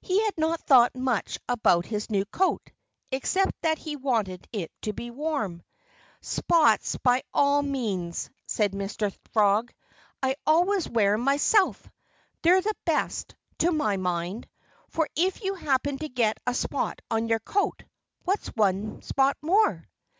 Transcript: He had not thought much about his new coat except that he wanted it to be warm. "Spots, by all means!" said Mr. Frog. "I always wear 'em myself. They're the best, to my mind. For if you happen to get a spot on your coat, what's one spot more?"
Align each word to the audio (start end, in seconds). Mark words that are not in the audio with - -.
He 0.00 0.24
had 0.24 0.38
not 0.38 0.60
thought 0.60 0.94
much 0.94 1.36
about 1.48 1.86
his 1.86 2.08
new 2.08 2.24
coat 2.26 2.70
except 3.10 3.60
that 3.62 3.76
he 3.76 3.96
wanted 3.96 4.46
it 4.52 4.70
to 4.82 4.92
be 4.92 5.10
warm. 5.10 5.64
"Spots, 6.20 6.96
by 6.98 7.24
all 7.32 7.60
means!" 7.60 8.30
said 8.46 8.70
Mr. 8.70 9.12
Frog. 9.32 9.74
"I 10.22 10.36
always 10.46 10.88
wear 10.88 11.14
'em 11.14 11.22
myself. 11.22 11.90
They're 12.42 12.62
the 12.62 12.76
best, 12.84 13.34
to 13.58 13.72
my 13.72 13.96
mind. 13.96 14.46
For 14.90 15.08
if 15.16 15.42
you 15.42 15.54
happen 15.54 15.98
to 15.98 16.08
get 16.08 16.38
a 16.46 16.54
spot 16.54 17.00
on 17.10 17.26
your 17.26 17.40
coat, 17.40 17.82
what's 18.24 18.54
one 18.54 19.02
spot 19.02 19.36
more?" 19.42 19.88